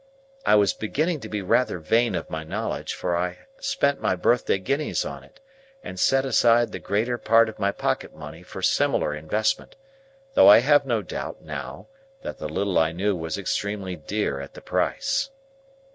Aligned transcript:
I 0.47 0.55
was 0.55 0.73
beginning 0.73 1.19
to 1.19 1.29
be 1.29 1.43
rather 1.43 1.77
vain 1.77 2.15
of 2.15 2.27
my 2.27 2.43
knowledge, 2.43 2.95
for 2.95 3.15
I 3.15 3.37
spent 3.59 4.01
my 4.01 4.15
birthday 4.15 4.57
guineas 4.57 5.05
on 5.05 5.23
it, 5.23 5.39
and 5.83 5.99
set 5.99 6.25
aside 6.25 6.71
the 6.71 6.79
greater 6.79 7.19
part 7.19 7.47
of 7.47 7.59
my 7.59 7.71
pocket 7.71 8.15
money 8.15 8.41
for 8.41 8.63
similar 8.63 9.13
investment; 9.13 9.75
though 10.33 10.47
I 10.49 10.61
have 10.61 10.87
no 10.87 11.03
doubt, 11.03 11.43
now, 11.43 11.85
that 12.23 12.39
the 12.39 12.49
little 12.49 12.79
I 12.79 12.93
knew 12.93 13.15
was 13.15 13.37
extremely 13.37 13.95
dear 13.95 14.39
at 14.39 14.55
the 14.55 14.61
price. 14.61 15.29